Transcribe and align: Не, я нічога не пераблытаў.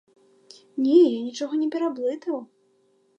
Не, 0.85 0.95
я 1.15 1.19
нічога 1.27 1.53
не 1.65 1.67
пераблытаў. 1.75 2.37